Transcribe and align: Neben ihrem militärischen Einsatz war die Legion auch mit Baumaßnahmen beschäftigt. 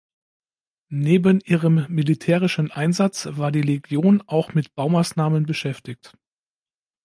Neben 0.89 1.41
ihrem 1.41 1.85
militärischen 1.87 2.71
Einsatz 2.71 3.27
war 3.33 3.51
die 3.51 3.61
Legion 3.61 4.23
auch 4.25 4.55
mit 4.55 4.73
Baumaßnahmen 4.73 5.45
beschäftigt. 5.45 6.17